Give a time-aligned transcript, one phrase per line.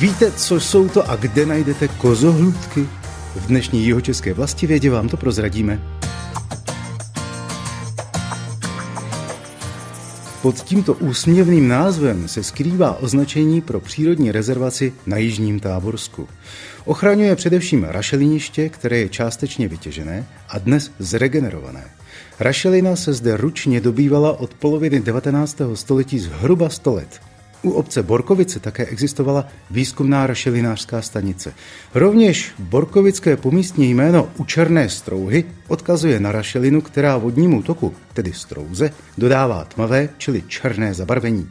[0.00, 2.88] Víte, co jsou to a kde najdete kozohlůdky?
[3.36, 5.80] V dnešní jihočeské vlasti vědě vám to prozradíme.
[10.42, 16.28] Pod tímto úsměvným názvem se skrývá označení pro přírodní rezervaci na Jižním Táborsku.
[16.84, 21.84] Ochraňuje především rašeliniště, které je částečně vytěžené a dnes zregenerované.
[22.38, 25.60] Rašelina se zde ručně dobývala od poloviny 19.
[25.74, 27.20] století zhruba 100 let.
[27.62, 31.54] U obce Borkovice také existovala výzkumná rašelinářská stanice.
[31.94, 38.90] Rovněž borkovické pomístní jméno u Černé strouhy odkazuje na rašelinu, která vodnímu toku, tedy strouze,
[39.18, 41.48] dodává tmavé, čili černé zabarvení.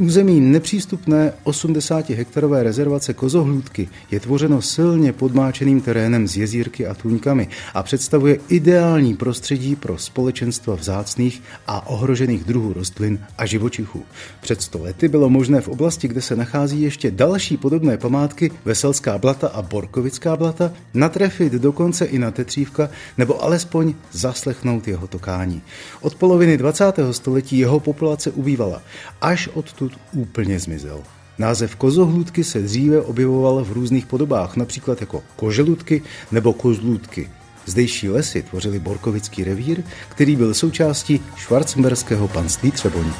[0.00, 7.48] Území nepřístupné 80 hektarové rezervace Kozohlůdky je tvořeno silně podmáčeným terénem s jezírky a tůňkami
[7.74, 14.02] a představuje ideální prostředí pro společenstva vzácných a ohrožených druhů rostlin a živočichů.
[14.40, 19.18] Před sto lety bylo možné v oblasti, kde se nachází ještě další podobné památky, Veselská
[19.18, 25.62] blata a Borkovická blata, natrefit dokonce i na Tetřívka nebo alespoň zaslechnout jeho tokání.
[26.00, 26.84] Od poloviny 20.
[27.10, 28.82] století jeho populace ubývala.
[29.20, 31.02] Až odtud odtud úplně zmizel.
[31.38, 37.30] Název kozohlůdky se dříve objevoval v různých podobách, například jako koželutky nebo kozlůdky.
[37.66, 43.12] Zdejší lesy tvořily Borkovický revír, který byl součástí švarcemberského panství Třeboní.